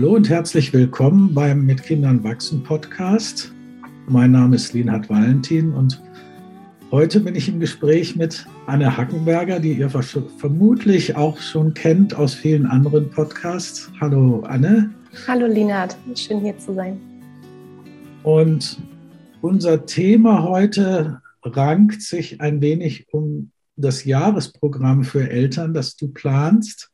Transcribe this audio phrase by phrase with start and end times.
[0.00, 3.52] Hallo und herzlich willkommen beim Mit Kindern wachsen Podcast.
[4.08, 6.02] Mein Name ist Linhard Valentin und
[6.90, 12.32] heute bin ich im Gespräch mit Anne Hackenberger, die ihr vermutlich auch schon kennt aus
[12.32, 13.92] vielen anderen Podcasts.
[14.00, 14.88] Hallo Anne.
[15.28, 16.98] Hallo Linhard, schön hier zu sein.
[18.22, 18.80] Und
[19.42, 26.90] unser Thema heute rankt sich ein wenig um das Jahresprogramm für Eltern, das du planst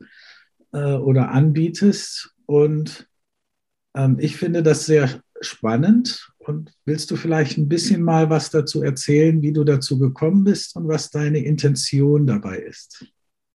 [0.73, 2.33] äh, oder anbietest.
[2.47, 3.09] Und
[3.95, 6.31] ähm, ich finde das sehr spannend.
[6.39, 10.77] Und willst du vielleicht ein bisschen mal was dazu erzählen, wie du dazu gekommen bist
[10.77, 13.05] und was deine Intention dabei ist?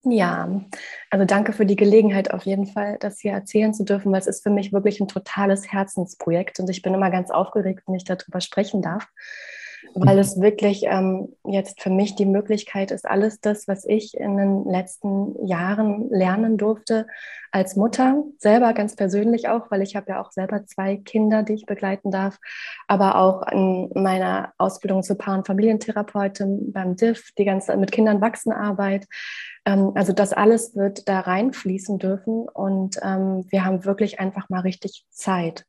[0.04, 0.66] Ja,
[1.12, 4.28] also danke für die Gelegenheit auf jeden Fall, das hier erzählen zu dürfen, weil es
[4.28, 8.04] ist für mich wirklich ein totales Herzensprojekt und ich bin immer ganz aufgeregt, wenn ich
[8.04, 9.08] darüber sprechen darf
[9.96, 14.38] weil es wirklich ähm, jetzt für mich die Möglichkeit ist, alles das, was ich in
[14.38, 17.08] den letzten Jahren lernen durfte
[17.52, 21.54] als Mutter, selber ganz persönlich auch, weil ich habe ja auch selber zwei Kinder, die
[21.54, 22.40] ich begleiten darf,
[22.88, 28.22] aber auch in meiner Ausbildung zur Paar- und Familientherapeutin beim DIF, die ganze mit Kindern
[28.22, 29.08] wachsen Arbeit.
[29.66, 34.62] Ähm, also das alles wird da reinfließen dürfen und ähm, wir haben wirklich einfach mal
[34.62, 35.66] richtig Zeit.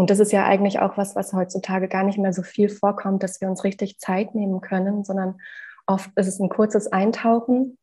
[0.00, 3.22] Und das ist ja eigentlich auch was, was heutzutage gar nicht mehr so viel vorkommt,
[3.22, 5.38] dass wir uns richtig Zeit nehmen können, sondern
[5.86, 7.76] oft ist es ein kurzes Eintauchen.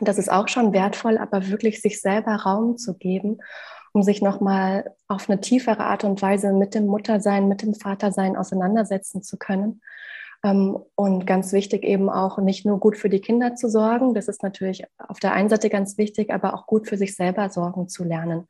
[0.00, 3.38] Das ist auch schon wertvoll, aber wirklich sich selber Raum zu geben,
[3.92, 8.36] um sich nochmal auf eine tiefere Art und Weise mit dem Muttersein, mit dem Vatersein
[8.36, 9.80] auseinandersetzen zu können.
[10.44, 14.28] Ähm, und ganz wichtig eben auch nicht nur gut für die Kinder zu sorgen, das
[14.28, 17.88] ist natürlich auf der einen Seite ganz wichtig, aber auch gut für sich selber sorgen
[17.88, 18.46] zu lernen.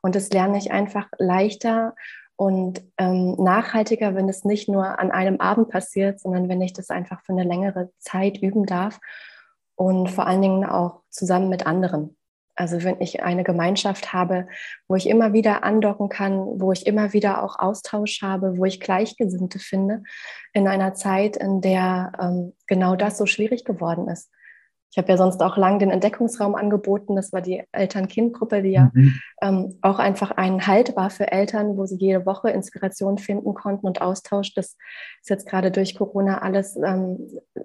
[0.00, 1.94] Und das lerne ich einfach leichter
[2.36, 6.90] und ähm, nachhaltiger, wenn es nicht nur an einem Abend passiert, sondern wenn ich das
[6.90, 9.00] einfach für eine längere Zeit üben darf
[9.74, 12.16] und vor allen Dingen auch zusammen mit anderen.
[12.54, 14.48] Also wenn ich eine Gemeinschaft habe,
[14.88, 18.80] wo ich immer wieder andocken kann, wo ich immer wieder auch Austausch habe, wo ich
[18.80, 20.02] Gleichgesinnte finde,
[20.54, 24.30] in einer Zeit, in der ähm, genau das so schwierig geworden ist.
[24.90, 27.16] Ich habe ja sonst auch lang den Entdeckungsraum angeboten.
[27.16, 29.20] Das war die Eltern-Kind-Gruppe, die ja mhm.
[29.42, 33.86] ähm, auch einfach ein Halt war für Eltern, wo sie jede Woche Inspiration finden konnten
[33.86, 34.54] und Austausch.
[34.54, 34.76] Das
[35.20, 37.18] ist jetzt gerade durch Corona alles ähm,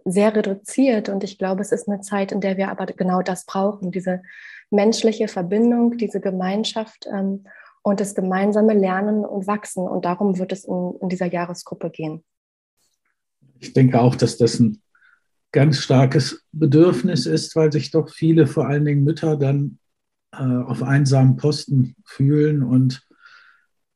[0.04, 1.10] sehr reduziert.
[1.10, 4.22] Und ich glaube, es ist eine Zeit, in der wir aber genau das brauchen, diese
[4.70, 7.46] menschliche Verbindung, diese Gemeinschaft ähm,
[7.84, 9.88] und das gemeinsame Lernen und Wachsen.
[9.88, 12.24] Und darum wird es in, in dieser Jahresgruppe gehen.
[13.60, 14.82] Ich denke auch, dass das ein
[15.52, 19.80] ganz starkes Bedürfnis ist, weil sich doch viele, vor allen Dingen Mütter, dann
[20.32, 23.06] äh, auf einsamen Posten fühlen und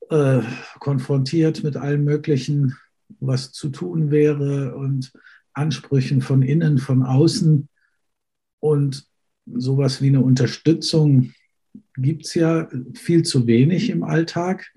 [0.09, 0.41] äh,
[0.79, 2.75] konfrontiert mit allem Möglichen,
[3.19, 5.13] was zu tun wäre und
[5.53, 7.69] Ansprüchen von innen, von außen.
[8.59, 9.07] Und
[9.45, 11.31] sowas wie eine Unterstützung
[11.95, 14.73] gibt es ja viel zu wenig im Alltag.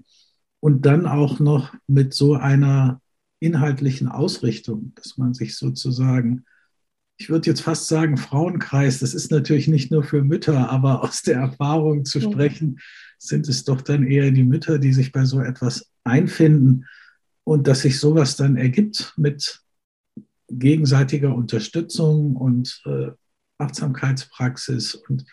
[0.61, 3.01] Und dann auch noch mit so einer
[3.41, 6.45] inhaltlichen Ausrichtung, dass man sich sozusagen
[7.19, 11.23] ich würde jetzt fast sagen, Frauenkreis, das ist natürlich nicht nur für Mütter, aber aus
[11.23, 12.79] der Erfahrung zu sprechen,
[13.19, 16.87] sind es doch dann eher die Mütter, die sich bei so etwas einfinden
[17.43, 19.63] und dass sich sowas dann ergibt mit
[20.49, 23.09] gegenseitiger Unterstützung und äh,
[23.59, 25.27] Achtsamkeitspraxis und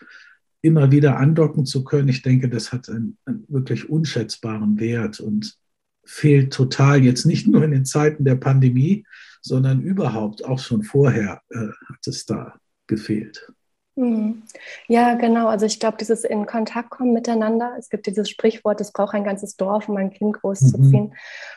[0.62, 2.08] immer wieder andocken zu können.
[2.08, 5.56] Ich denke, das hat einen, einen wirklich unschätzbaren Wert und
[6.06, 9.04] fehlt total jetzt nicht nur in den Zeiten der Pandemie,
[9.42, 12.54] sondern überhaupt auch schon vorher äh, hat es da
[12.86, 13.52] gefehlt.
[13.98, 14.42] Mhm.
[14.88, 15.48] Ja, genau.
[15.48, 17.72] Also ich glaube, dieses in Kontakt kommen miteinander.
[17.78, 21.04] Es gibt dieses Sprichwort, es braucht ein ganzes Dorf, um ein Kind großzuziehen.
[21.04, 21.12] Mhm.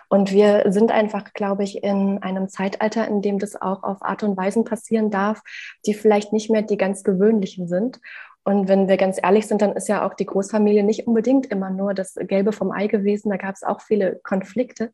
[0.08, 4.24] Und wir sind einfach, glaube ich, in einem Zeitalter, in dem das auch auf Art
[4.24, 5.42] und Weisen passieren darf,
[5.86, 8.00] die vielleicht nicht mehr die ganz gewöhnlichen sind.
[8.50, 11.70] Und wenn wir ganz ehrlich sind, dann ist ja auch die Großfamilie nicht unbedingt immer
[11.70, 13.30] nur das Gelbe vom Ei gewesen.
[13.30, 14.92] Da gab es auch viele Konflikte.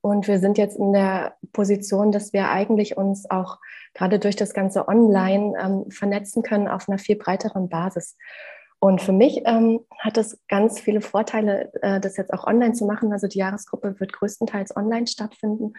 [0.00, 3.58] Und wir sind jetzt in der Position, dass wir eigentlich uns auch
[3.94, 8.16] gerade durch das ganze Online ähm, vernetzen können auf einer viel breiteren Basis.
[8.80, 12.84] Und für mich ähm, hat es ganz viele Vorteile, äh, das jetzt auch online zu
[12.84, 13.12] machen.
[13.12, 15.74] Also die Jahresgruppe wird größtenteils online stattfinden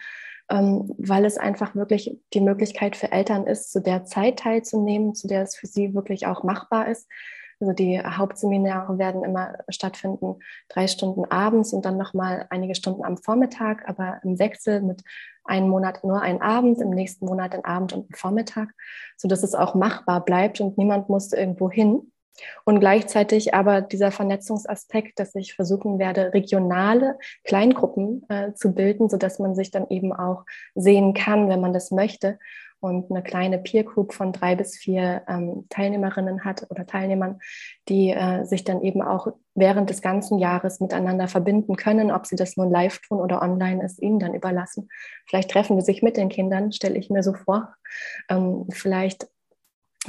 [0.50, 5.42] weil es einfach wirklich die Möglichkeit für Eltern ist, zu der Zeit teilzunehmen, zu der
[5.42, 7.08] es für sie wirklich auch machbar ist.
[7.60, 10.36] Also die Hauptseminare werden immer stattfinden,
[10.68, 15.02] drei Stunden abends und dann nochmal einige Stunden am Vormittag, aber im Wechsel mit
[15.44, 18.70] einem Monat nur ein Abend, im nächsten Monat ein Abend und ein Vormittag,
[19.18, 22.10] sodass es auch machbar bleibt und niemand muss irgendwo hin.
[22.64, 29.38] Und gleichzeitig aber dieser Vernetzungsaspekt, dass ich versuchen werde, regionale Kleingruppen äh, zu bilden, sodass
[29.38, 30.44] man sich dann eben auch
[30.74, 32.38] sehen kann, wenn man das möchte
[32.80, 37.38] und eine kleine Peer Group von drei bis vier ähm, Teilnehmerinnen hat oder Teilnehmern,
[37.88, 42.10] die äh, sich dann eben auch während des ganzen Jahres miteinander verbinden können.
[42.10, 44.88] Ob sie das nun live tun oder online ist, ihnen dann überlassen.
[45.26, 47.74] Vielleicht treffen sie sich mit den Kindern, stelle ich mir so vor.
[48.30, 49.28] Ähm, vielleicht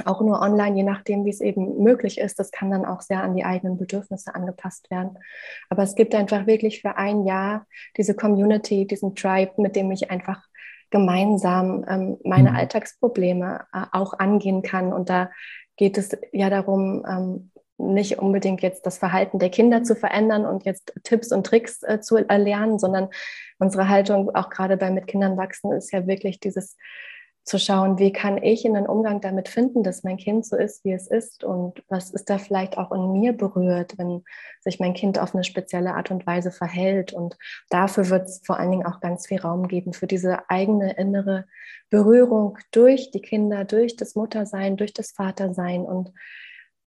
[0.06, 2.38] auch nur online, je nachdem, wie es eben möglich ist.
[2.38, 5.18] Das kann dann auch sehr an die eigenen Bedürfnisse angepasst werden.
[5.68, 7.66] Aber es gibt einfach wirklich für ein Jahr
[7.96, 10.42] diese Community, diesen Tribe, mit dem ich einfach
[10.90, 12.56] gemeinsam ähm, meine mhm.
[12.56, 14.92] Alltagsprobleme äh, auch angehen kann.
[14.92, 15.30] Und da
[15.76, 20.64] geht es ja darum, ähm, nicht unbedingt jetzt das Verhalten der Kinder zu verändern und
[20.64, 23.08] jetzt Tipps und Tricks äh, zu erlernen, sondern
[23.58, 26.76] unsere Haltung auch gerade bei mit Kindern wachsen ist ja wirklich dieses
[27.44, 30.84] zu schauen, wie kann ich in den Umgang damit finden, dass mein Kind so ist,
[30.84, 34.22] wie es ist und was ist da vielleicht auch in mir berührt, wenn
[34.60, 37.12] sich mein Kind auf eine spezielle Art und Weise verhält.
[37.12, 37.36] Und
[37.68, 41.46] dafür wird es vor allen Dingen auch ganz viel Raum geben für diese eigene innere
[41.90, 45.82] Berührung durch die Kinder, durch das Muttersein, durch das Vatersein.
[45.82, 46.12] Und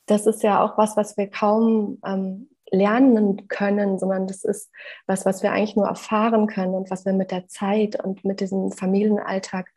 [0.06, 4.72] das ist ja auch was, was wir kaum ähm, lernen können, sondern das ist
[5.08, 8.40] was, was wir eigentlich nur erfahren können und was wir mit der Zeit und mit
[8.40, 9.70] diesem Familienalltag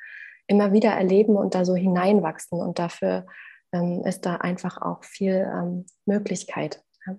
[0.50, 2.60] immer wieder erleben und da so hineinwachsen.
[2.60, 3.24] Und dafür
[3.72, 6.82] ähm, ist da einfach auch viel ähm, Möglichkeit.
[7.06, 7.16] Ja.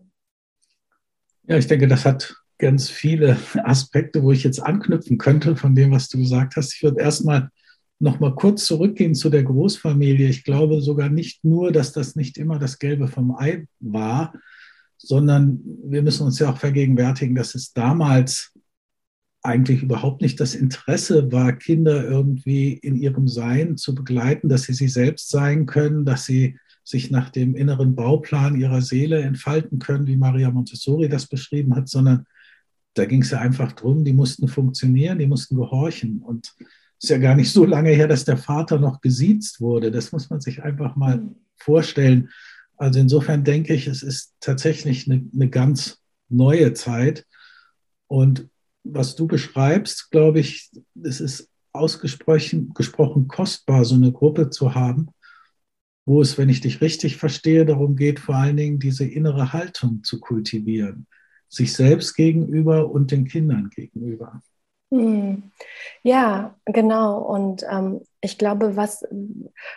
[1.47, 5.91] ja, ich denke, das hat ganz viele Aspekte, wo ich jetzt anknüpfen könnte von dem,
[5.91, 6.75] was du gesagt hast.
[6.75, 7.49] Ich würde erstmal
[7.99, 10.27] noch mal kurz zurückgehen zu der Großfamilie.
[10.27, 14.33] Ich glaube sogar nicht nur, dass das nicht immer das Gelbe vom Ei war,
[14.97, 18.50] sondern wir müssen uns ja auch vergegenwärtigen, dass es damals
[19.43, 24.73] eigentlich überhaupt nicht das Interesse war, Kinder irgendwie in ihrem Sein zu begleiten, dass sie
[24.73, 30.07] sich selbst sein können, dass sie sich nach dem inneren Bauplan ihrer Seele entfalten können,
[30.07, 32.25] wie Maria Montessori das beschrieben hat, sondern
[32.93, 36.21] da ging es ja einfach darum, die mussten funktionieren, die mussten gehorchen.
[36.21, 36.53] Und
[36.97, 39.91] es ist ja gar nicht so lange her, dass der Vater noch gesiezt wurde.
[39.91, 41.23] Das muss man sich einfach mal
[41.55, 42.29] vorstellen.
[42.77, 45.99] Also insofern denke ich, es ist tatsächlich eine, eine ganz
[46.29, 47.25] neue Zeit.
[48.07, 48.49] Und
[48.83, 50.71] was du beschreibst, glaube ich,
[51.03, 55.09] es ist ausgesprochen gesprochen kostbar, so eine Gruppe zu haben,
[56.05, 60.03] wo es, wenn ich dich richtig verstehe, darum geht, vor allen Dingen diese innere Haltung
[60.03, 61.07] zu kultivieren,
[61.47, 64.41] sich selbst gegenüber und den Kindern gegenüber.
[64.91, 65.43] Hm.
[66.03, 67.19] Ja, genau.
[67.19, 69.03] Und ähm, ich glaube, was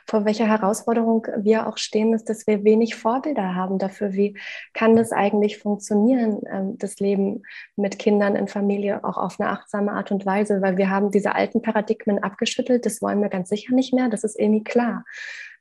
[0.06, 4.38] vor welcher Herausforderung wir auch stehen, ist, dass wir wenig Vorbilder haben dafür, wie
[4.75, 7.43] kann das eigentlich funktionieren, ähm, das Leben
[7.76, 11.35] mit Kindern in Familie auch auf eine achtsame Art und Weise, weil wir haben diese
[11.35, 15.05] alten Paradigmen abgeschüttelt, das wollen wir ganz sicher nicht mehr, das ist irgendwie klar.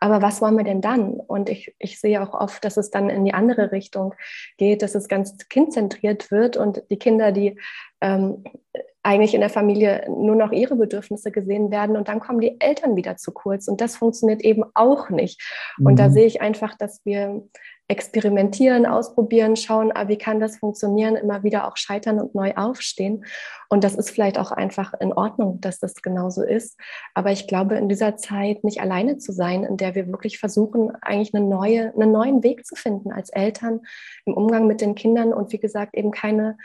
[0.04, 1.14] Aber was wollen wir denn dann?
[1.14, 4.14] Und ich, ich sehe auch oft, dass es dann in die andere Richtung
[4.58, 7.58] geht, dass es ganz kindzentriert wird und die Kinder, die
[8.02, 8.44] ähm,
[9.02, 12.98] eigentlich in der Familie nur noch ihre Bedürfnisse gesehen werden und dann kommen die Eltern
[12.98, 15.42] wieder zu kurz und das funktioniert eben auch nicht.
[15.78, 15.96] Und mhm.
[15.98, 17.42] da sehe ich einfach, dass wir
[17.88, 23.26] experimentieren, ausprobieren, schauen, ah, wie kann das funktionieren, immer wieder auch scheitern und neu aufstehen.
[23.70, 26.80] Und das ist vielleicht auch einfach in Ordnung, dass das genauso ist.
[27.14, 30.92] Aber ich glaube, in dieser Zeit nicht alleine zu sein, in der wir wirklich versuchen,
[31.02, 33.82] eigentlich eine neue, einen neuen Weg zu finden als Eltern
[34.26, 36.58] im Umgang mit den Kindern und wie gesagt, eben keine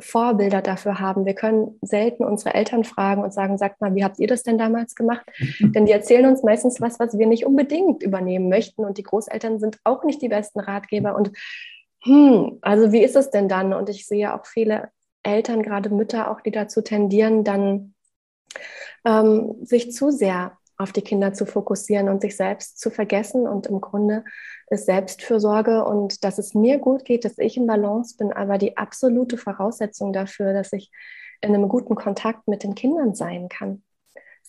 [0.00, 1.26] Vorbilder dafür haben.
[1.26, 4.58] Wir können selten unsere Eltern fragen und sagen, sagt mal, wie habt ihr das denn
[4.58, 5.26] damals gemacht?
[5.60, 8.84] Denn die erzählen uns meistens was, was wir nicht unbedingt übernehmen möchten.
[8.84, 11.16] Und die Großeltern sind auch nicht die besten Ratgeber.
[11.16, 11.32] Und
[12.02, 13.72] hm, also wie ist es denn dann?
[13.72, 14.90] Und ich sehe auch viele
[15.22, 17.94] Eltern, gerade Mütter auch, die dazu tendieren, dann
[19.04, 23.48] ähm, sich zu sehr auf die Kinder zu fokussieren und sich selbst zu vergessen.
[23.48, 24.24] Und im Grunde
[24.68, 28.76] ist Selbstfürsorge und dass es mir gut geht, dass ich in Balance bin, aber die
[28.76, 30.92] absolute Voraussetzung dafür, dass ich
[31.40, 33.82] in einem guten Kontakt mit den Kindern sein kann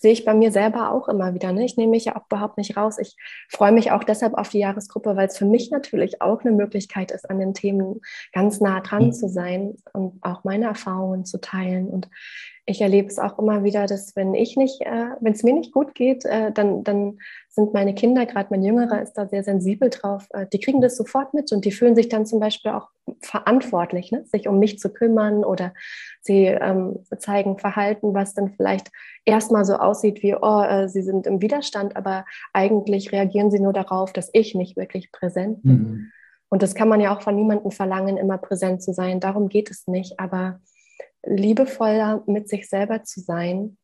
[0.00, 1.52] sehe ich bei mir selber auch immer wieder.
[1.52, 1.64] Ne?
[1.64, 2.98] Ich nehme mich ja auch überhaupt nicht raus.
[2.98, 3.16] Ich
[3.48, 7.10] freue mich auch deshalb auf die Jahresgruppe, weil es für mich natürlich auch eine Möglichkeit
[7.10, 8.00] ist, an den Themen
[8.32, 9.12] ganz nah dran mhm.
[9.12, 11.88] zu sein und auch meine Erfahrungen zu teilen.
[11.88, 12.08] Und
[12.64, 15.72] ich erlebe es auch immer wieder, dass wenn ich nicht, äh, wenn es mir nicht
[15.72, 17.18] gut geht, äh, dann, dann
[17.52, 20.96] sind meine Kinder, gerade mein Jüngerer ist da sehr sensibel drauf, äh, die kriegen das
[20.96, 22.88] sofort mit und die fühlen sich dann zum Beispiel auch
[23.20, 24.24] verantwortlich, ne?
[24.24, 25.74] sich um mich zu kümmern oder
[26.20, 28.90] sie ähm, zeigen Verhalten, was dann vielleicht
[29.24, 33.72] erstmal so aussieht wie, oh, äh, sie sind im Widerstand, aber eigentlich reagieren sie nur
[33.72, 35.72] darauf, dass ich nicht wirklich präsent bin.
[35.72, 36.12] Mhm.
[36.50, 39.20] Und das kann man ja auch von niemandem verlangen, immer präsent zu sein.
[39.20, 40.18] Darum geht es nicht.
[40.18, 40.60] Aber
[41.24, 43.76] liebevoller mit sich selber zu sein,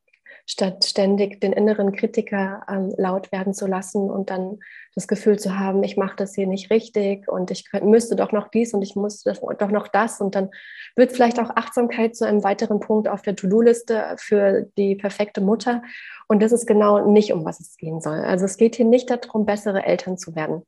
[0.46, 4.60] statt ständig den inneren Kritiker ähm, laut werden zu lassen und dann
[4.94, 8.48] das Gefühl zu haben, ich mache das hier nicht richtig und ich müsste doch noch
[8.48, 10.20] dies und ich muss doch noch das.
[10.20, 10.50] Und dann
[10.94, 15.82] wird vielleicht auch Achtsamkeit zu einem weiteren Punkt auf der To-Do-Liste für die perfekte Mutter.
[16.28, 18.20] Und das ist genau nicht, um was es gehen soll.
[18.20, 20.62] Also es geht hier nicht darum, bessere Eltern zu werden.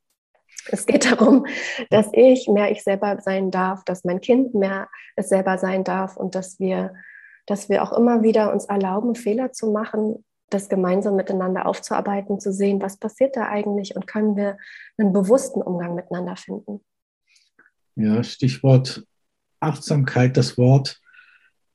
[0.70, 1.47] Es geht darum,
[1.90, 6.16] dass ich mehr ich selber sein darf, dass mein Kind mehr es selber sein darf
[6.16, 6.94] und dass wir,
[7.49, 12.52] dass wir auch immer wieder uns erlauben, Fehler zu machen, das gemeinsam miteinander aufzuarbeiten, zu
[12.52, 14.59] sehen, was passiert da eigentlich und können wir
[14.99, 16.81] einen bewussten Umgang miteinander finden.
[17.97, 19.05] Ja, Stichwort
[19.61, 21.00] Achtsamkeit, das Wort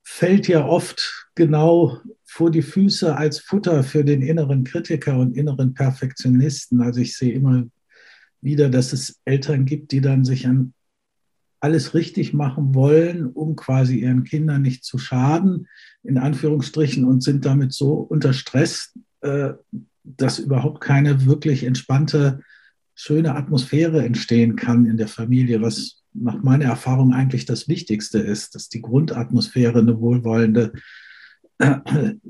[0.03, 5.73] fällt ja oft genau vor die Füße als Futter für den inneren Kritiker und inneren
[5.73, 6.81] Perfektionisten.
[6.81, 7.63] Also ich sehe immer
[8.41, 10.73] wieder, dass es Eltern gibt, die dann sich an
[11.63, 15.69] alles richtig machen wollen, um quasi ihren Kindern nicht zu schaden,
[16.03, 19.53] in Anführungsstrichen, und sind damit so unter Stress, äh,
[20.03, 22.41] dass überhaupt keine wirklich entspannte,
[22.95, 28.55] schöne Atmosphäre entstehen kann in der Familie, was nach meiner Erfahrung eigentlich das Wichtigste ist,
[28.55, 30.73] dass die Grundatmosphäre eine wohlwollende,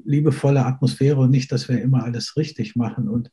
[0.06, 3.10] liebevolle Atmosphäre und nicht, dass wir immer alles richtig machen.
[3.10, 3.32] Und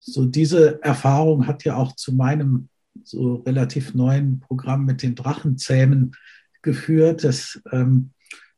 [0.00, 2.70] so diese Erfahrung hat ja auch zu meinem
[3.04, 6.12] so relativ neuen Programm mit den Drachenzähmen
[6.62, 8.10] geführt, dass ähm,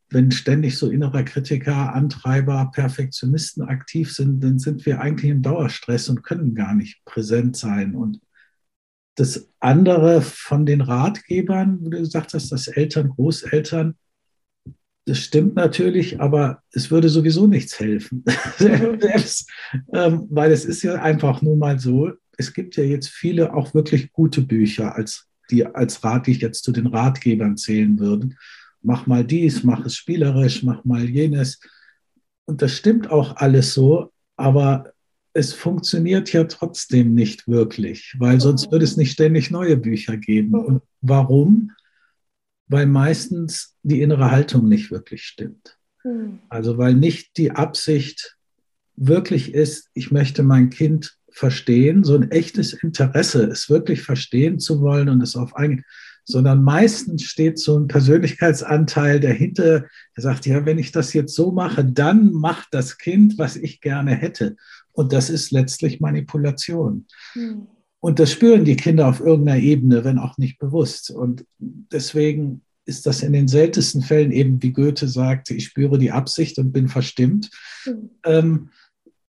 [0.09, 6.09] wenn ständig so innerer Kritiker, Antreiber, Perfektionisten aktiv sind, dann sind wir eigentlich im Dauerstress
[6.09, 7.95] und können gar nicht präsent sein.
[7.95, 8.19] Und
[9.15, 13.95] das andere von den Ratgebern, wo du gesagt hast, dass Eltern, Großeltern,
[15.05, 18.23] das stimmt natürlich, aber es würde sowieso nichts helfen.
[18.57, 19.49] Selbst,
[19.93, 23.73] ähm, weil es ist ja einfach nur mal so, es gibt ja jetzt viele auch
[23.73, 28.29] wirklich gute Bücher, als die als Rat, die ich jetzt zu den Ratgebern zählen würde.
[28.81, 31.59] Mach mal dies, mach es spielerisch, mach mal jenes.
[32.45, 34.93] Und das stimmt auch alles so, aber
[35.33, 40.55] es funktioniert ja trotzdem nicht wirklich, weil sonst würde es nicht ständig neue Bücher geben.
[40.55, 41.71] Und warum?
[42.67, 45.77] Weil meistens die innere Haltung nicht wirklich stimmt.
[46.01, 46.39] Hm.
[46.49, 48.37] Also weil nicht die Absicht
[48.95, 54.81] wirklich ist, ich möchte mein Kind verstehen, so ein echtes Interesse, es wirklich verstehen zu
[54.81, 55.83] wollen und es auf ein,
[56.25, 59.81] sondern meistens steht so ein Persönlichkeitsanteil dahinter,
[60.15, 63.81] der sagt, ja, wenn ich das jetzt so mache, dann macht das Kind, was ich
[63.81, 64.55] gerne hätte.
[64.91, 67.05] Und das ist letztlich Manipulation.
[67.33, 67.67] Hm.
[67.99, 71.11] Und das spüren die Kinder auf irgendeiner Ebene, wenn auch nicht bewusst.
[71.11, 76.11] Und deswegen ist das in den seltensten Fällen eben, wie Goethe sagte, ich spüre die
[76.11, 77.51] Absicht und bin verstimmt.
[77.85, 78.09] Mhm.
[78.25, 78.69] Ähm,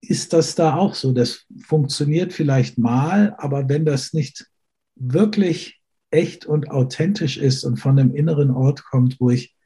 [0.02, 1.12] ist das da auch so.
[1.12, 4.46] Das funktioniert vielleicht mal, aber wenn das nicht
[4.96, 5.80] wirklich
[6.10, 9.56] echt und authentisch ist und von einem inneren Ort kommt, wo ich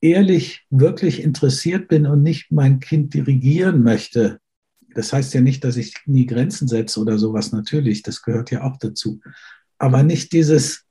[0.00, 4.40] ehrlich, wirklich interessiert bin und nicht mein Kind dirigieren möchte,
[4.94, 8.64] das heißt ja nicht, dass ich nie Grenzen setze oder sowas, natürlich, das gehört ja
[8.64, 9.20] auch dazu.
[9.78, 10.84] Aber nicht dieses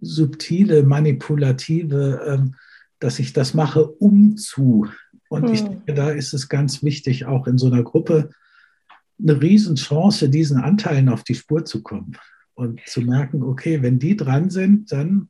[0.00, 2.54] subtile, manipulative, ähm,
[2.98, 4.86] dass ich das mache, um zu.
[5.34, 5.54] Und hm.
[5.54, 8.30] ich denke, da ist es ganz wichtig, auch in so einer Gruppe
[9.20, 12.16] eine Riesenchance, diesen Anteilen auf die Spur zu kommen
[12.54, 15.28] und zu merken, okay, wenn die dran sind, dann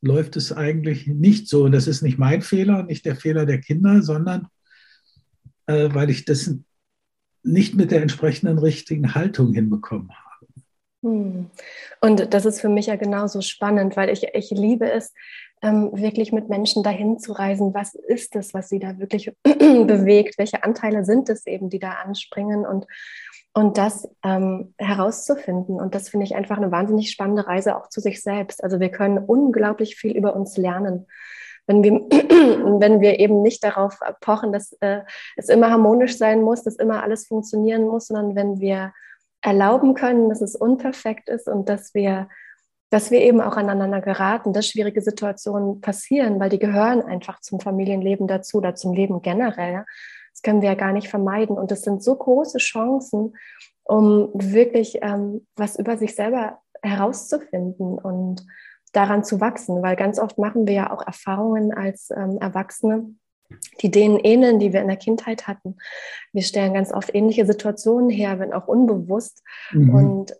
[0.00, 1.64] läuft es eigentlich nicht so.
[1.64, 4.48] Und das ist nicht mein Fehler, nicht der Fehler der Kinder, sondern
[5.66, 6.54] äh, weil ich das
[7.42, 10.46] nicht mit der entsprechenden richtigen Haltung hinbekommen habe.
[11.02, 11.50] Hm.
[12.00, 15.12] Und das ist für mich ja genauso spannend, weil ich, ich liebe es,
[15.62, 17.74] ähm, wirklich mit Menschen dahin zu reisen.
[17.74, 20.38] Was ist es, was sie da wirklich bewegt?
[20.38, 22.66] Welche Anteile sind es eben, die da anspringen?
[22.66, 22.86] Und,
[23.52, 25.80] und das ähm, herauszufinden.
[25.80, 28.62] Und das finde ich einfach eine wahnsinnig spannende Reise auch zu sich selbst.
[28.64, 31.06] Also wir können unglaublich viel über uns lernen.
[31.66, 31.92] Wenn wir,
[32.80, 35.00] wenn wir eben nicht darauf pochen, dass äh,
[35.36, 38.92] es immer harmonisch sein muss, dass immer alles funktionieren muss, sondern wenn wir
[39.42, 42.28] erlauben können, dass es unperfekt ist und dass wir,
[42.90, 47.60] dass wir eben auch aneinander geraten, dass schwierige Situationen passieren, weil die gehören einfach zum
[47.60, 49.84] Familienleben dazu oder zum Leben generell.
[50.32, 51.56] Das können wir ja gar nicht vermeiden.
[51.56, 53.34] Und das sind so große Chancen,
[53.84, 58.44] um wirklich ähm, was über sich selber herauszufinden und
[58.92, 63.14] daran zu wachsen, weil ganz oft machen wir ja auch Erfahrungen als ähm, Erwachsene,
[63.80, 65.76] die denen ähneln, die wir in der Kindheit hatten.
[66.32, 69.42] Wir stellen ganz oft ähnliche Situationen her, wenn auch unbewusst.
[69.72, 69.94] Mhm.
[69.94, 70.32] Und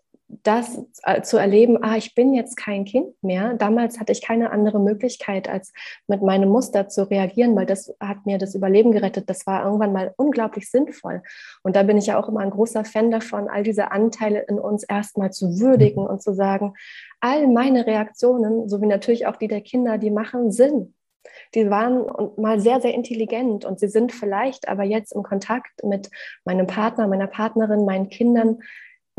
[0.43, 3.55] das äh, zu erleben, ah, ich bin jetzt kein Kind mehr.
[3.55, 5.73] Damals hatte ich keine andere Möglichkeit, als
[6.07, 9.29] mit meinem Muster zu reagieren, weil das hat mir das Überleben gerettet.
[9.29, 11.23] Das war irgendwann mal unglaublich sinnvoll.
[11.63, 14.59] Und da bin ich ja auch immer ein großer Fan davon, all diese Anteile in
[14.59, 16.75] uns erstmal zu würdigen und zu sagen,
[17.21, 20.95] all meine Reaktionen, so wie natürlich auch die der Kinder, die machen Sinn.
[21.55, 22.07] Die waren
[22.37, 26.11] mal sehr, sehr intelligent und sie sind vielleicht aber jetzt im Kontakt mit
[26.45, 28.61] meinem Partner, meiner Partnerin, meinen Kindern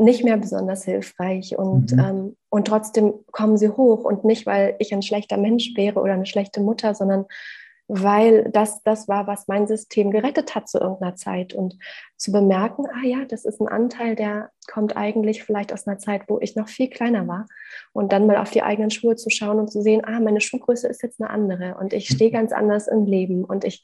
[0.02, 1.98] nicht mehr besonders hilfreich und, mhm.
[1.98, 6.12] ähm, und trotzdem kommen sie hoch und nicht, weil ich ein schlechter Mensch wäre oder
[6.12, 7.26] eine schlechte Mutter, sondern
[7.88, 11.52] weil das das war, was mein System gerettet hat zu irgendeiner Zeit.
[11.52, 11.76] Und
[12.16, 16.22] zu bemerken, ah ja, das ist ein Anteil, der kommt eigentlich vielleicht aus einer Zeit,
[16.28, 17.46] wo ich noch viel kleiner war.
[17.92, 20.88] Und dann mal auf die eigenen Schuhe zu schauen und zu sehen, ah, meine Schuhgröße
[20.88, 23.82] ist jetzt eine andere und ich stehe ganz anders im Leben und ich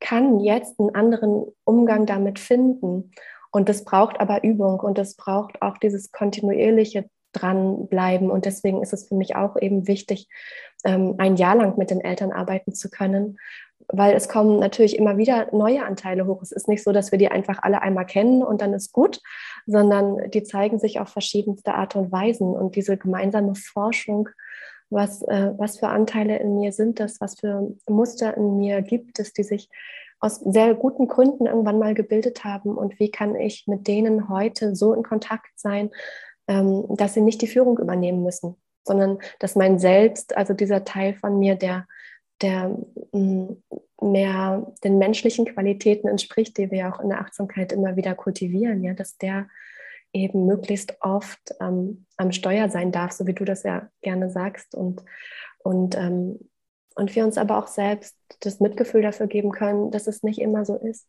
[0.00, 3.10] kann jetzt einen anderen Umgang damit finden.
[3.50, 8.30] Und das braucht aber Übung und das braucht auch dieses kontinuierliche dranbleiben.
[8.30, 10.28] Und deswegen ist es für mich auch eben wichtig,
[10.84, 13.38] ähm, ein Jahr lang mit den Eltern arbeiten zu können,
[13.88, 16.42] weil es kommen natürlich immer wieder neue Anteile hoch.
[16.42, 19.20] Es ist nicht so, dass wir die einfach alle einmal kennen und dann ist gut,
[19.66, 22.54] sondern die zeigen sich auf verschiedenste Art und Weisen.
[22.54, 24.28] Und diese gemeinsame Forschung,
[24.90, 29.18] was, äh, was für Anteile in mir sind das, was für Muster in mir gibt
[29.18, 29.68] es, die sich
[30.20, 32.76] aus sehr guten Gründen irgendwann mal gebildet haben.
[32.76, 35.90] Und wie kann ich mit denen heute so in Kontakt sein,
[36.46, 41.14] ähm, dass sie nicht die Führung übernehmen müssen, sondern dass mein Selbst, also dieser Teil
[41.14, 41.86] von mir, der,
[42.42, 42.76] der
[43.12, 43.48] mm,
[44.02, 48.94] mehr den menschlichen Qualitäten entspricht, die wir auch in der Achtsamkeit immer wieder kultivieren, ja,
[48.94, 49.48] dass der
[50.12, 54.74] eben möglichst oft ähm, am Steuer sein darf, so wie du das ja gerne sagst.
[54.74, 55.04] Und,
[55.62, 56.49] und, ähm,
[56.94, 60.64] und wir uns aber auch selbst das Mitgefühl dafür geben können, dass es nicht immer
[60.64, 61.06] so ist.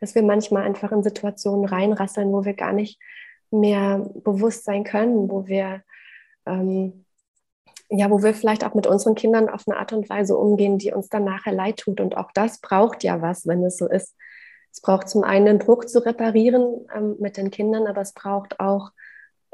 [0.00, 3.00] Dass wir manchmal einfach in Situationen reinrasseln, wo wir gar nicht
[3.50, 5.82] mehr bewusst sein können, wo wir
[6.46, 7.04] ähm,
[7.94, 10.92] ja, wo wir vielleicht auch mit unseren Kindern auf eine Art und Weise umgehen, die
[10.92, 12.00] uns dann nachher leid tut.
[12.00, 14.16] Und auch das braucht ja was, wenn es so ist.
[14.72, 18.60] Es braucht zum einen den Bruch zu reparieren ähm, mit den Kindern, aber es braucht
[18.60, 18.92] auch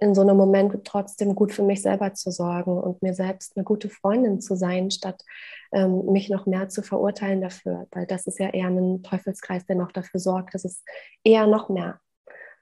[0.01, 3.65] in so einem Moment trotzdem gut für mich selber zu sorgen und mir selbst eine
[3.65, 5.25] gute Freundin zu sein, statt
[5.73, 7.87] ähm, mich noch mehr zu verurteilen dafür.
[7.91, 10.85] Weil das ist ja eher ein Teufelskreis, der noch dafür sorgt, dass es
[11.25, 12.01] eher noch mehr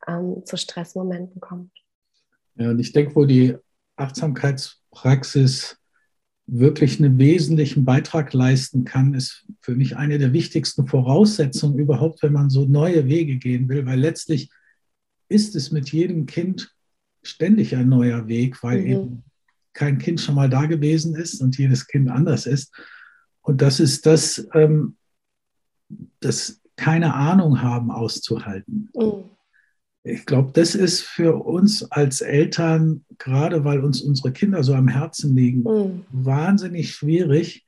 [0.09, 1.73] ähm, zu Stressmomenten kommt.
[2.55, 3.57] Ja, und ich denke, wo die
[3.97, 5.79] Achtsamkeitspraxis
[6.47, 12.33] wirklich einen wesentlichen Beitrag leisten kann, ist für mich eine der wichtigsten Voraussetzungen überhaupt, wenn
[12.33, 14.51] man so neue Wege gehen will, weil letztlich
[15.29, 16.76] ist es mit jedem Kind
[17.27, 18.87] ständig ein neuer Weg, weil mhm.
[18.87, 19.25] eben
[19.73, 22.75] kein Kind schon mal da gewesen ist und jedes Kind anders ist.
[23.43, 24.97] Und das ist das, ähm,
[26.21, 28.91] das keine Ahnung haben auszuhalten.
[28.95, 29.37] Mhm
[30.07, 34.87] ich glaube, das ist für uns als Eltern, gerade weil uns unsere Kinder so am
[34.87, 36.05] Herzen liegen, mhm.
[36.11, 37.67] wahnsinnig schwierig,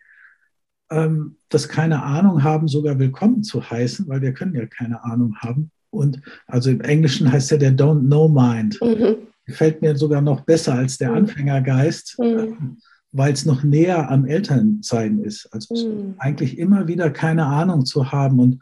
[0.91, 5.37] ähm, das keine Ahnung haben, sogar willkommen zu heißen, weil wir können ja keine Ahnung
[5.39, 5.73] haben.
[5.91, 8.79] Und also im Englischen heißt ja der Don't Know Mind.
[8.81, 9.17] Mhm.
[9.49, 11.17] Gefällt mir sogar noch besser als der mhm.
[11.17, 12.25] Anfängergeist, mhm.
[12.25, 12.79] ähm,
[13.13, 15.49] weil es noch näher am Elternsein ist.
[15.53, 16.15] Also mhm.
[16.19, 18.61] eigentlich immer wieder keine Ahnung zu haben und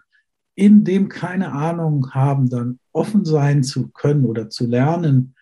[0.55, 5.35] in dem keine Ahnung haben, dann offen sein zu können oder zu lernen,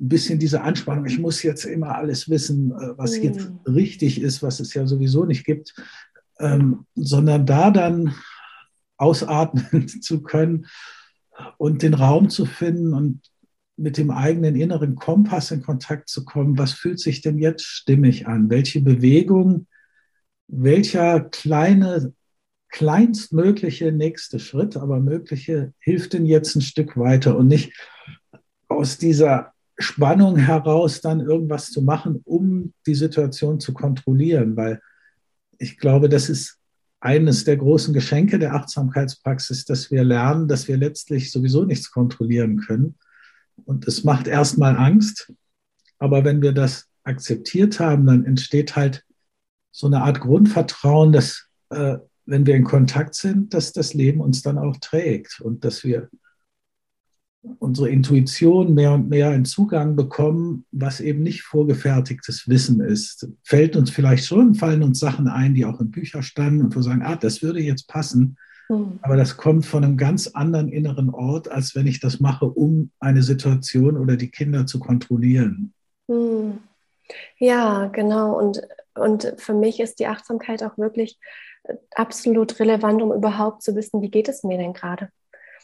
[0.00, 3.22] ein bisschen diese Anspannung, ich muss jetzt immer alles wissen, äh, was mhm.
[3.22, 5.74] jetzt richtig ist, was es ja sowieso nicht gibt,
[6.38, 8.14] ähm, sondern da dann
[8.96, 10.66] ausatmen zu können
[11.58, 13.20] und den Raum zu finden und
[13.80, 16.58] mit dem eigenen inneren Kompass in Kontakt zu kommen.
[16.58, 18.50] Was fühlt sich denn jetzt stimmig an?
[18.50, 19.66] Welche Bewegung,
[20.48, 22.12] welcher kleine
[22.70, 27.72] kleinstmögliche nächste Schritt, aber mögliche hilft denn jetzt ein Stück weiter und nicht
[28.68, 34.80] aus dieser Spannung heraus dann irgendwas zu machen, um die Situation zu kontrollieren, weil
[35.58, 36.58] ich glaube, das ist
[37.00, 42.60] eines der großen Geschenke der Achtsamkeitspraxis, dass wir lernen, dass wir letztlich sowieso nichts kontrollieren
[42.60, 42.94] können.
[43.64, 45.32] Und es macht erstmal Angst,
[45.98, 49.04] aber wenn wir das akzeptiert haben, dann entsteht halt
[49.72, 54.42] so eine Art Grundvertrauen, dass äh, wenn wir in Kontakt sind, dass das Leben uns
[54.42, 56.08] dann auch trägt und dass wir
[57.58, 63.28] unsere Intuition mehr und mehr einen Zugang bekommen, was eben nicht vorgefertigtes Wissen ist.
[63.44, 66.82] Fällt uns vielleicht schon, fallen uns Sachen ein, die auch in Büchern standen und wir
[66.82, 68.36] sagen, ah, das würde jetzt passen.
[68.70, 69.00] Mhm.
[69.02, 72.92] Aber das kommt von einem ganz anderen inneren Ort, als wenn ich das mache, um
[73.00, 75.74] eine Situation oder die Kinder zu kontrollieren.
[76.06, 76.60] Mhm.
[77.38, 78.38] Ja, genau.
[78.38, 78.62] Und,
[78.94, 81.18] und für mich ist die Achtsamkeit auch wirklich
[81.94, 85.10] absolut relevant, um überhaupt zu wissen, wie geht es mir denn gerade.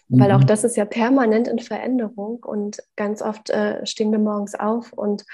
[0.09, 0.21] Mhm.
[0.21, 0.47] Weil auch mhm.
[0.47, 5.25] das ist ja permanent in Veränderung und ganz oft äh, stehen wir morgens auf und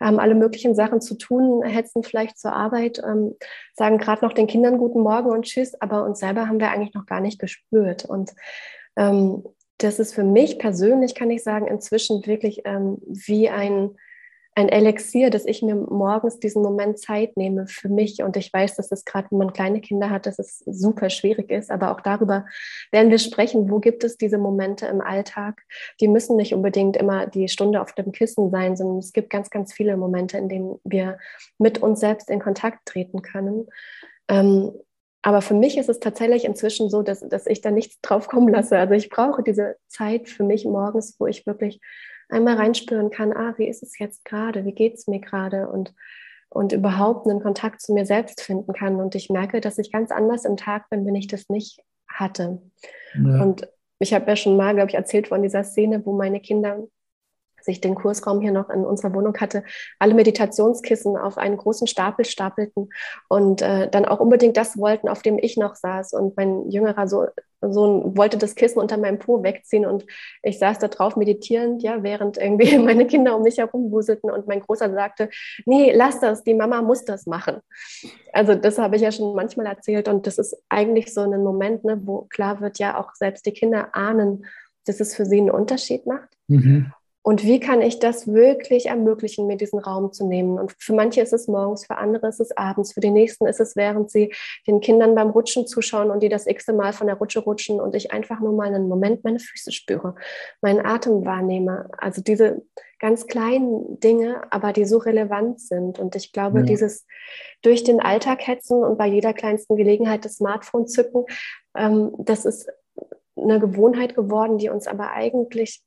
[0.00, 3.34] haben alle möglichen Sachen zu tun, hetzen vielleicht zur Arbeit, ähm,
[3.74, 6.94] sagen gerade noch den Kindern guten Morgen und Tschüss, aber uns selber haben wir eigentlich
[6.94, 8.04] noch gar nicht gespürt.
[8.04, 8.32] Und
[8.96, 9.44] ähm,
[9.78, 13.96] das ist für mich persönlich, kann ich sagen, inzwischen wirklich ähm, wie ein
[14.56, 18.22] ein Elixier, dass ich mir morgens diesen Moment Zeit nehme für mich.
[18.22, 21.50] Und ich weiß, dass das gerade, wenn man kleine Kinder hat, dass es super schwierig
[21.50, 21.70] ist.
[21.70, 22.46] Aber auch darüber
[22.90, 23.70] werden wir sprechen.
[23.70, 25.62] Wo gibt es diese Momente im Alltag?
[26.00, 29.50] Die müssen nicht unbedingt immer die Stunde auf dem Kissen sein, sondern es gibt ganz,
[29.50, 31.18] ganz viele Momente, in denen wir
[31.58, 33.66] mit uns selbst in Kontakt treten können.
[34.28, 34.72] Ähm,
[35.20, 38.48] aber für mich ist es tatsächlich inzwischen so, dass, dass ich da nichts drauf kommen
[38.48, 38.78] lasse.
[38.78, 41.80] Also ich brauche diese Zeit für mich morgens, wo ich wirklich
[42.28, 45.94] einmal reinspüren kann, ah, wie ist es jetzt gerade, wie geht es mir gerade und,
[46.48, 48.96] und überhaupt einen Kontakt zu mir selbst finden kann.
[48.96, 52.60] Und ich merke, dass ich ganz anders im Tag bin, wenn ich das nicht hatte.
[53.14, 53.42] Ja.
[53.42, 56.86] Und ich habe ja schon mal, glaube ich, erzählt von dieser Szene, wo meine Kinder
[57.66, 59.62] sich den Kursraum hier noch in unserer Wohnung hatte,
[59.98, 62.88] alle Meditationskissen auf einen großen Stapel stapelten
[63.28, 66.14] und äh, dann auch unbedingt das wollten, auf dem ich noch saß.
[66.14, 67.26] Und mein jüngerer so
[67.62, 70.06] Sohn wollte das Kissen unter meinem Po wegziehen und
[70.42, 74.46] ich saß da drauf meditierend, ja, während irgendwie meine Kinder um mich herum wuselten und
[74.46, 75.30] mein Großer sagte,
[75.64, 77.60] nee, lass das, die Mama muss das machen.
[78.32, 81.84] Also das habe ich ja schon manchmal erzählt und das ist eigentlich so ein Moment,
[81.84, 84.46] ne, wo klar wird, ja, auch selbst die Kinder ahnen,
[84.84, 86.28] dass es für sie einen Unterschied macht.
[86.48, 86.92] Mhm.
[87.26, 90.60] Und wie kann ich das wirklich ermöglichen, mir diesen Raum zu nehmen?
[90.60, 93.58] Und für manche ist es morgens, für andere ist es abends, für die nächsten ist
[93.58, 94.32] es, während sie
[94.68, 97.96] den Kindern beim Rutschen zuschauen und die das x-te Mal von der Rutsche rutschen und
[97.96, 100.14] ich einfach nur mal einen Moment meine Füße spüre,
[100.60, 101.88] meinen Atem wahrnehme.
[101.98, 102.62] Also diese
[103.00, 105.98] ganz kleinen Dinge, aber die so relevant sind.
[105.98, 106.64] Und ich glaube, ja.
[106.64, 107.06] dieses
[107.60, 111.24] durch den Alltag hetzen und bei jeder kleinsten Gelegenheit das Smartphone zücken,
[111.76, 112.70] ähm, das ist
[113.34, 115.82] eine Gewohnheit geworden, die uns aber eigentlich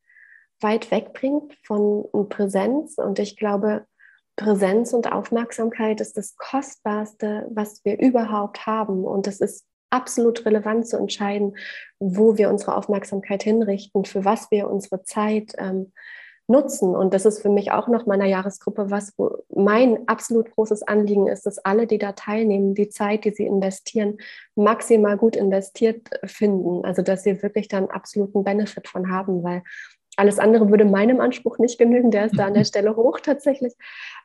[0.62, 2.98] weit wegbringt von Präsenz.
[2.98, 3.86] Und ich glaube,
[4.36, 9.04] Präsenz und Aufmerksamkeit ist das Kostbarste, was wir überhaupt haben.
[9.04, 11.58] Und es ist absolut relevant zu entscheiden,
[12.00, 15.91] wo wir unsere Aufmerksamkeit hinrichten, für was wir unsere Zeit ähm,
[16.50, 16.95] nutzen.
[16.95, 19.13] Und das ist für mich auch noch meiner Jahresgruppe was,
[19.54, 24.17] mein absolut großes Anliegen ist, dass alle, die da teilnehmen, die Zeit, die sie investieren,
[24.56, 26.86] maximal gut investiert finden.
[26.86, 29.63] Also dass sie wirklich dann absoluten Benefit von haben, weil
[30.19, 33.73] alles andere würde meinem Anspruch nicht genügen, der ist da an der Stelle hoch tatsächlich.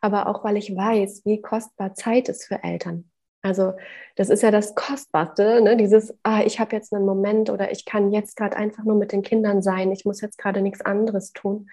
[0.00, 3.10] Aber auch weil ich weiß, wie kostbar Zeit ist für Eltern.
[3.42, 3.74] Also
[4.16, 5.76] das ist ja das Kostbarste, ne?
[5.76, 9.12] dieses, ah, ich habe jetzt einen Moment oder ich kann jetzt gerade einfach nur mit
[9.12, 11.68] den Kindern sein, ich muss jetzt gerade nichts anderes tun.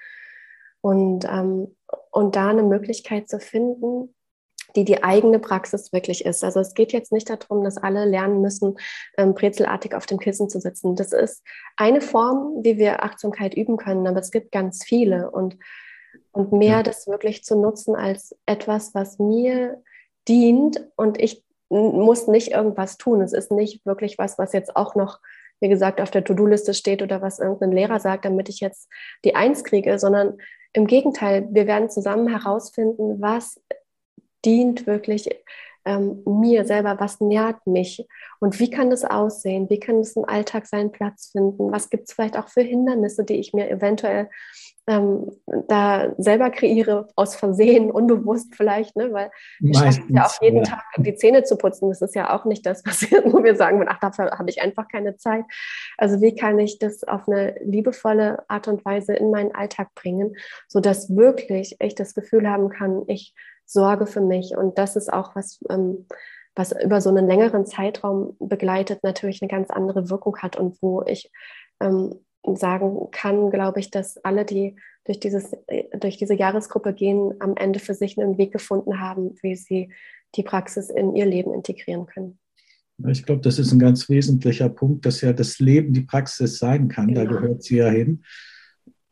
[0.82, 1.76] Und, ähm,
[2.12, 4.14] und da eine Möglichkeit zu finden,
[4.76, 6.44] die die eigene Praxis wirklich ist.
[6.44, 8.78] Also es geht jetzt nicht darum, dass alle lernen müssen,
[9.18, 10.96] ähm, brezelartig auf dem Kissen zu sitzen.
[10.96, 11.44] Das ist
[11.78, 15.58] eine Form, wie wir Achtsamkeit üben können, aber es gibt ganz viele und,
[16.32, 16.84] und mehr ja.
[16.84, 19.82] das wirklich zu nutzen als etwas, was mir
[20.28, 23.22] dient und ich muss nicht irgendwas tun.
[23.22, 25.20] Es ist nicht wirklich was, was jetzt auch noch
[25.62, 28.90] wie gesagt, auf der To-Do-Liste steht oder was irgendein Lehrer sagt, damit ich jetzt
[29.24, 30.40] die Eins kriege, sondern
[30.74, 33.62] im Gegenteil, wir werden zusammen herausfinden, was
[34.46, 35.30] dient wirklich
[35.86, 38.08] ähm, mir selber, was nährt mich
[38.40, 42.08] und wie kann das aussehen, wie kann es im Alltag seinen Platz finden, was gibt
[42.08, 44.30] es vielleicht auch für Hindernisse, die ich mir eventuell
[44.88, 45.32] ähm,
[45.68, 49.14] da selber kreiere, aus Versehen, unbewusst vielleicht, ne?
[49.14, 50.64] weil wir schaffen ja auch jeden ja.
[50.64, 53.56] Tag die Zähne zu putzen, das ist ja auch nicht das, was wir, wo wir
[53.56, 55.46] sagen, ach, dafür habe ich einfach keine Zeit.
[55.98, 60.36] Also wie kann ich das auf eine liebevolle Art und Weise in meinen Alltag bringen,
[60.68, 63.34] sodass wirklich ich das Gefühl haben kann, ich
[63.72, 64.56] sorge für mich.
[64.56, 66.06] Und das ist auch was, ähm,
[66.56, 71.04] was über so einen längeren Zeitraum begleitet, natürlich eine ganz andere Wirkung hat und wo
[71.04, 71.32] ich
[71.80, 75.52] ähm, sagen kann, glaube ich, dass alle, die durch, dieses,
[76.00, 79.92] durch diese Jahresgruppe gehen, am Ende für sich einen Weg gefunden haben, wie sie
[80.36, 82.40] die Praxis in ihr Leben integrieren können.
[83.08, 86.88] Ich glaube, das ist ein ganz wesentlicher Punkt, dass ja das Leben die Praxis sein
[86.88, 87.08] kann.
[87.08, 87.22] Genau.
[87.22, 88.24] Da gehört sie ja hin.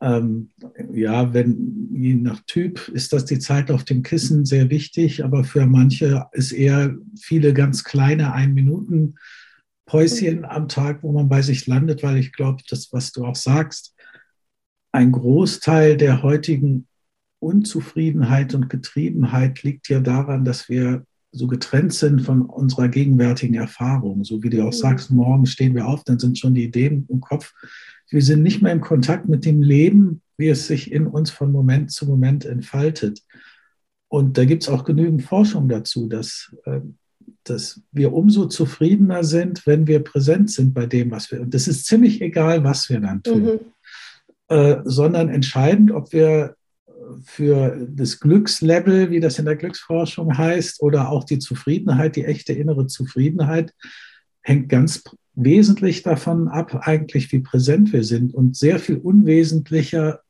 [0.02, 0.50] Ähm,
[0.94, 5.44] ja, wenn je nach Typ ist das die Zeit auf dem Kissen sehr wichtig, aber
[5.44, 9.16] für manche ist eher viele ganz kleine Ein-Minuten-
[9.90, 10.44] Päuschen mhm.
[10.44, 13.96] am Tag, wo man bei sich landet, weil ich glaube, das, was du auch sagst,
[14.92, 16.86] ein Großteil der heutigen
[17.40, 24.22] Unzufriedenheit und Getriebenheit liegt ja daran, dass wir so getrennt sind von unserer gegenwärtigen Erfahrung.
[24.22, 24.76] So wie du auch mhm.
[24.76, 27.52] sagst, morgen stehen wir auf, dann sind schon die Ideen im Kopf
[28.10, 31.52] wir sind nicht mehr im Kontakt mit dem Leben, wie es sich in uns von
[31.52, 33.22] Moment zu Moment entfaltet.
[34.08, 36.96] Und da gibt es auch genügend Forschung dazu, dass, ähm,
[37.44, 41.40] dass wir umso zufriedener sind, wenn wir präsent sind bei dem, was wir.
[41.40, 43.60] Und das ist ziemlich egal, was wir dann tun, mhm.
[44.48, 46.56] äh, sondern entscheidend, ob wir
[47.24, 52.52] für das Glückslevel, wie das in der Glücksforschung heißt, oder auch die Zufriedenheit, die echte
[52.52, 53.72] innere Zufriedenheit,
[54.42, 55.02] hängt ganz
[55.34, 60.20] wesentlich davon ab, eigentlich, wie präsent wir sind und sehr viel unwesentlicher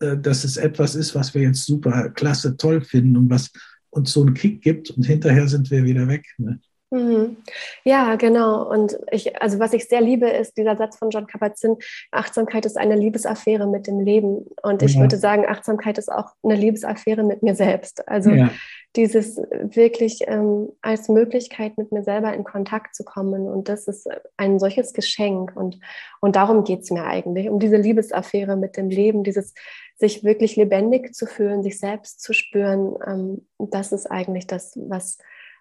[0.00, 3.50] äh, dass es etwas ist, was wir jetzt super klasse, toll finden und was
[3.90, 6.26] uns so einen Kick gibt und hinterher sind wir wieder weg.
[6.38, 6.60] Ne?
[6.90, 7.36] Mhm.
[7.84, 8.68] Ja, genau.
[8.68, 11.76] Und ich, also was ich sehr liebe, ist dieser Satz von John Kabat-Zinn,
[12.10, 14.46] Achtsamkeit ist eine Liebesaffäre mit dem Leben.
[14.62, 15.00] Und ich ja.
[15.00, 18.08] würde sagen, Achtsamkeit ist auch eine Liebesaffäre mit mir selbst.
[18.08, 18.50] Also ja.
[18.96, 23.48] dieses wirklich ähm, als Möglichkeit, mit mir selber in Kontakt zu kommen.
[23.48, 25.52] Und das ist ein solches Geschenk.
[25.54, 25.78] Und,
[26.20, 29.54] und darum geht es mir eigentlich, um diese Liebesaffäre mit dem Leben, dieses
[29.96, 32.96] sich wirklich lebendig zu fühlen, sich selbst zu spüren.
[33.06, 35.18] Ähm, das ist eigentlich das, was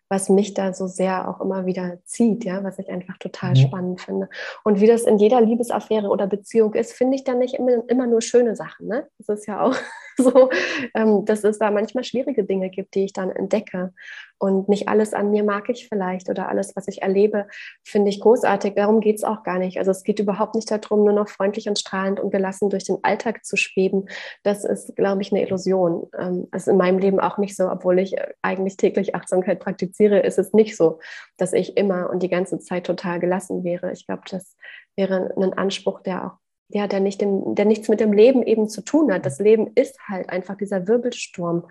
[0.09, 3.67] was mich da so sehr auch immer wieder zieht, ja, was ich einfach total ja.
[3.67, 4.27] spannend finde.
[4.63, 8.07] Und wie das in jeder Liebesaffäre oder Beziehung ist, finde ich dann nicht immer, immer
[8.07, 8.87] nur schöne Sachen.
[8.87, 9.07] Ne?
[9.19, 9.75] Das ist ja auch
[10.23, 10.49] so,
[10.93, 13.93] ähm, dass es da manchmal schwierige Dinge gibt, die ich dann entdecke.
[14.41, 17.47] Und nicht alles an mir mag ich vielleicht oder alles, was ich erlebe,
[17.83, 18.73] finde ich großartig.
[18.73, 19.77] Darum geht es auch gar nicht.
[19.79, 22.99] Also es geht überhaupt nicht darum, nur noch freundlich und strahlend und gelassen durch den
[23.01, 24.07] Alltag zu schweben.
[24.43, 26.07] Das ist, glaube ich, eine Illusion.
[26.17, 30.19] Ähm, ist in meinem Leben auch nicht so, obwohl ich äh, eigentlich täglich Achtsamkeit praktiziere,
[30.19, 30.99] ist es nicht so,
[31.37, 33.91] dass ich immer und die ganze Zeit total gelassen wäre.
[33.91, 34.55] Ich glaube, das
[34.95, 38.69] wäre ein Anspruch, der auch ja, der, nicht dem, der nichts mit dem Leben eben
[38.69, 39.25] zu tun hat.
[39.25, 41.67] Das Leben ist halt einfach dieser Wirbelsturm.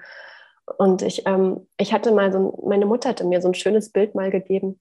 [0.76, 4.14] Und ich, ähm, ich hatte mal so, meine Mutter hatte mir so ein schönes Bild
[4.14, 4.78] mal gegeben,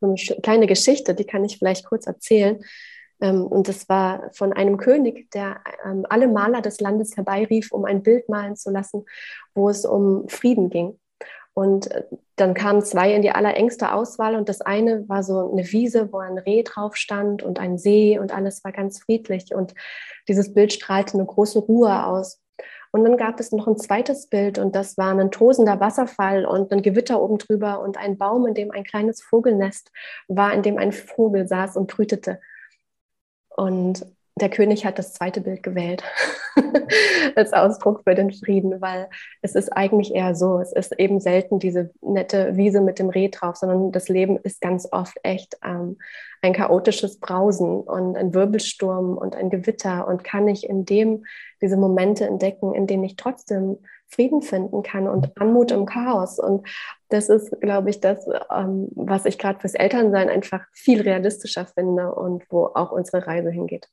[0.00, 2.62] so eine kleine Geschichte, die kann ich vielleicht kurz erzählen.
[3.20, 7.84] Ähm, und das war von einem König, der ähm, alle Maler des Landes herbeirief, um
[7.84, 9.04] ein Bild malen zu lassen,
[9.54, 10.98] wo es um Frieden ging.
[11.54, 12.04] Und äh,
[12.36, 16.18] dann kamen zwei in die allerengste Auswahl und das eine war so eine Wiese, wo
[16.18, 19.74] ein Reh drauf stand und ein See und alles war ganz friedlich und
[20.28, 22.40] dieses Bild strahlte eine große Ruhe aus.
[22.90, 26.70] Und dann gab es noch ein zweites Bild und das war ein tosender Wasserfall und
[26.72, 29.90] ein Gewitter oben drüber und ein Baum, in dem ein kleines Vogelnest
[30.28, 32.38] war, in dem ein Vogel saß und brütete.
[33.48, 36.02] Und der König hat das zweite Bild gewählt
[37.36, 39.08] als Ausdruck für den Frieden, weil
[39.42, 43.28] es ist eigentlich eher so, es ist eben selten diese nette Wiese mit dem Reh
[43.28, 45.98] drauf, sondern das Leben ist ganz oft echt ähm,
[46.40, 50.08] ein chaotisches Brausen und ein Wirbelsturm und ein Gewitter.
[50.08, 51.24] Und kann ich in dem
[51.60, 56.38] diese Momente entdecken, in denen ich trotzdem Frieden finden kann und Anmut im Chaos.
[56.38, 56.66] Und
[57.10, 62.14] das ist, glaube ich, das, ähm, was ich gerade fürs Elternsein einfach viel realistischer finde
[62.14, 63.88] und wo auch unsere Reise hingeht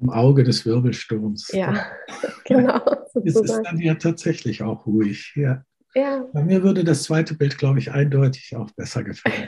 [0.00, 1.50] im Auge des Wirbelsturms.
[1.52, 1.86] Ja,
[2.44, 2.80] genau.
[3.24, 5.32] Es ist dann ja tatsächlich auch ruhig.
[5.36, 5.64] Ja.
[5.94, 6.24] ja.
[6.32, 9.46] Bei mir würde das zweite Bild, glaube ich, eindeutig auch besser gefallen.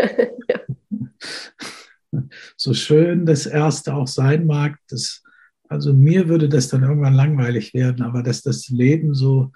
[0.49, 2.23] ja.
[2.57, 5.23] So schön das erste auch sein mag, das,
[5.69, 9.53] also mir würde das dann irgendwann langweilig werden, aber dass das Leben so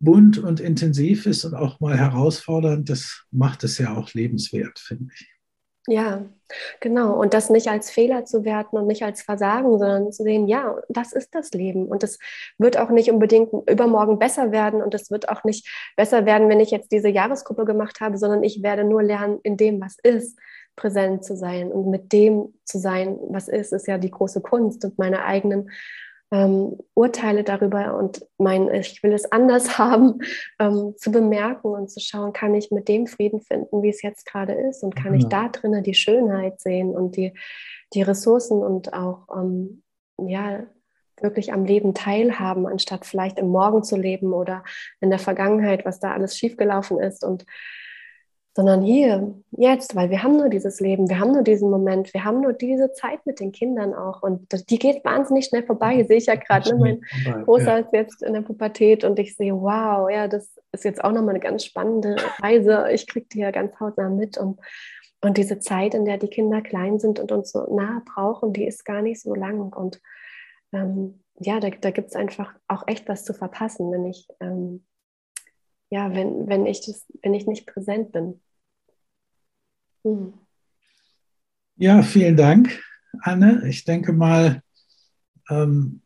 [0.00, 5.12] bunt und intensiv ist und auch mal herausfordernd, das macht es ja auch lebenswert, finde
[5.14, 5.31] ich.
[5.88, 6.24] Ja,
[6.78, 7.20] genau.
[7.20, 10.76] Und das nicht als Fehler zu werten und nicht als Versagen, sondern zu sehen, ja,
[10.88, 11.86] das ist das Leben.
[11.86, 12.20] Und es
[12.56, 16.60] wird auch nicht unbedingt übermorgen besser werden und es wird auch nicht besser werden, wenn
[16.60, 20.38] ich jetzt diese Jahresgruppe gemacht habe, sondern ich werde nur lernen, in dem, was ist,
[20.76, 24.84] präsent zu sein und mit dem zu sein, was ist, ist ja die große Kunst
[24.84, 25.68] und meine eigenen
[26.32, 30.18] ähm, Urteile darüber und mein, ich will es anders haben,
[30.58, 34.26] ähm, zu bemerken und zu schauen, kann ich mit dem Frieden finden, wie es jetzt
[34.26, 35.20] gerade ist und kann ja.
[35.20, 37.34] ich da drinnen die Schönheit sehen und die,
[37.92, 39.82] die Ressourcen und auch ähm,
[40.18, 40.64] ja,
[41.20, 44.64] wirklich am Leben teilhaben, anstatt vielleicht im Morgen zu leben oder
[45.00, 47.44] in der Vergangenheit, was da alles schiefgelaufen ist und
[48.54, 52.24] sondern hier, jetzt, weil wir haben nur dieses Leben, wir haben nur diesen Moment, wir
[52.24, 56.18] haben nur diese Zeit mit den Kindern auch und die geht wahnsinnig schnell vorbei, sehe
[56.18, 56.76] ich ja gerade.
[56.76, 56.78] Ne?
[56.78, 57.78] Mein vorbei, Großer ja.
[57.78, 61.30] ist jetzt in der Pubertät und ich sehe, wow, ja, das ist jetzt auch nochmal
[61.30, 62.88] eine ganz spannende Reise.
[62.92, 64.60] Ich kriege die ja ganz hautnah mit und,
[65.22, 68.66] und diese Zeit, in der die Kinder klein sind und uns so nah brauchen, die
[68.66, 69.98] ist gar nicht so lang und
[70.72, 74.84] ähm, ja, da, da gibt es einfach auch echt was zu verpassen, wenn ich ähm,
[75.92, 78.40] ja, wenn, wenn, ich das, wenn ich nicht präsent bin.
[80.04, 80.32] Hm.
[81.76, 82.82] Ja, vielen Dank,
[83.20, 83.68] Anne.
[83.68, 84.62] Ich denke mal,
[85.50, 86.00] ähm,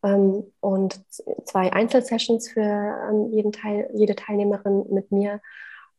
[0.03, 1.01] ähm, und
[1.44, 5.40] zwei Einzelsessions für ähm, jeden Teil, jede Teilnehmerin mit mir.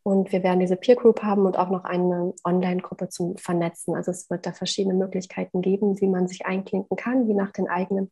[0.02, 3.94] Und wir werden diese Peer Group haben und auch noch eine Online-Gruppe zum Vernetzen.
[3.94, 7.68] Also es wird da verschiedene Möglichkeiten geben, wie man sich einklinken kann, je nach den
[7.68, 8.10] eigenen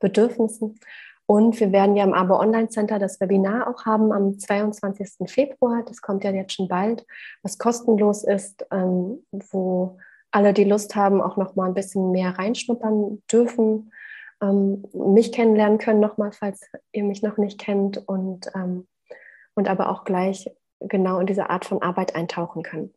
[0.00, 0.80] Bedürfnissen.
[1.26, 5.28] Und wir werden ja im Abo Online Center das Webinar auch haben am 22.
[5.28, 5.82] Februar.
[5.84, 7.04] Das kommt ja jetzt schon bald,
[7.42, 9.98] was kostenlos ist, ähm, wo
[10.30, 13.92] alle, die Lust haben, auch noch mal ein bisschen mehr reinschnuppern dürfen,
[14.40, 16.60] ähm, mich kennenlernen können noch mal, falls
[16.92, 18.86] ihr mich noch nicht kennt und, ähm,
[19.54, 22.92] und aber auch gleich genau in diese Art von Arbeit eintauchen können.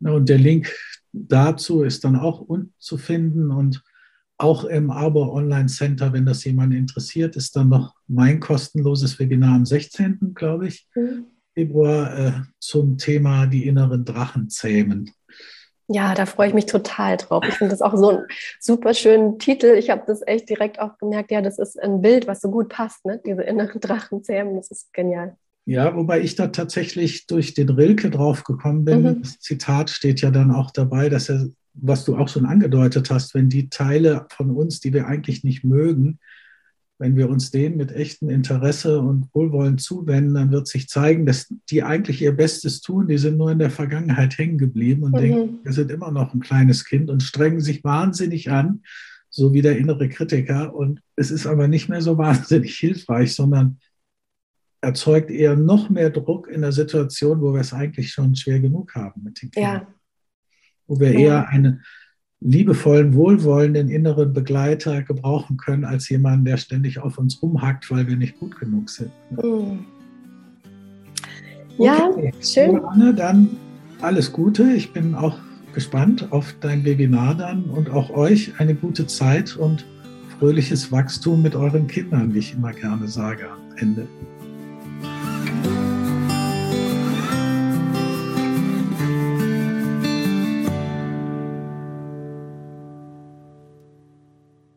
[0.00, 0.74] Und der Link
[1.12, 3.82] dazu ist dann auch unten zu finden und
[4.38, 9.56] auch im Abo Online Center, wenn das jemand interessiert, ist dann noch mein kostenloses Webinar
[9.56, 10.32] am 16.
[10.34, 11.26] glaube ich, mhm.
[11.54, 15.10] Februar äh, zum Thema die inneren Drachen zähmen.
[15.90, 17.42] Ja, da freue ich mich total drauf.
[17.48, 18.26] Ich finde das auch so einen
[18.60, 19.74] super schönen Titel.
[19.78, 22.68] Ich habe das echt direkt auch gemerkt, ja, das ist ein Bild, was so gut
[22.68, 23.20] passt, ne?
[23.24, 25.36] Diese inneren Drachen zähmen, das ist genial.
[25.64, 29.02] Ja, wobei ich da tatsächlich durch den Rilke drauf gekommen bin.
[29.02, 29.22] Mhm.
[29.22, 31.48] Das Zitat steht ja dann auch dabei, dass er,
[31.80, 35.64] was du auch schon angedeutet hast, wenn die Teile von uns, die wir eigentlich nicht
[35.64, 36.18] mögen,
[36.98, 41.46] wenn wir uns denen mit echtem Interesse und Wohlwollen zuwenden, dann wird sich zeigen, dass
[41.70, 43.06] die eigentlich ihr Bestes tun.
[43.06, 45.18] Die sind nur in der Vergangenheit hängen geblieben und mhm.
[45.18, 48.82] denken, wir sind immer noch ein kleines Kind und strengen sich wahnsinnig an,
[49.30, 50.74] so wie der innere Kritiker.
[50.74, 53.78] Und es ist aber nicht mehr so wahnsinnig hilfreich, sondern
[54.80, 58.94] erzeugt eher noch mehr Druck in der Situation, wo wir es eigentlich schon schwer genug
[58.96, 59.82] haben mit den Kindern.
[59.82, 59.94] Ja.
[60.88, 61.82] Wo wir eher einen
[62.40, 68.16] liebevollen, wohlwollenden inneren Begleiter gebrauchen können, als jemanden, der ständig auf uns rumhackt, weil wir
[68.16, 69.10] nicht gut genug sind.
[69.30, 69.84] Mhm.
[71.78, 72.84] Ja, schön.
[72.84, 73.50] Anne, dann
[74.00, 74.64] alles Gute.
[74.72, 75.38] Ich bin auch
[75.74, 79.86] gespannt auf dein Webinar dann und auch euch eine gute Zeit und
[80.38, 84.06] fröhliches Wachstum mit euren Kindern, wie ich immer gerne sage am Ende.